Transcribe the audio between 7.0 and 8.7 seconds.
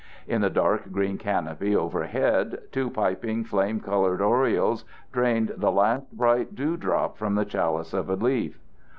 from the chalice of a leaf.